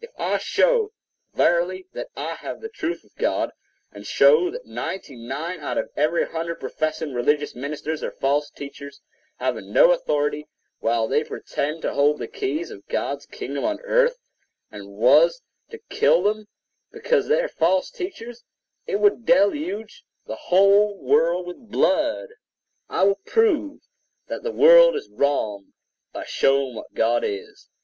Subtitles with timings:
[0.00, 0.92] If I show,
[1.34, 3.50] verily, that I have the truth of God,
[3.90, 9.00] and show that ninety nine out of every hundred professing religious ministers are false teachers,
[9.40, 10.46] having no authority,
[10.78, 14.18] while they pretend to hold the keys of God's kingdom on earth,
[14.70, 16.46] and was to kill them
[16.92, 18.44] because they are false teachers,
[18.86, 22.28] it would deluge the whole world with blood.
[22.88, 23.80] I will prove
[24.28, 25.72] that the world is wrong,
[26.12, 27.68] by showing what God is.